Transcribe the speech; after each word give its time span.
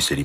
suis 0.00 0.24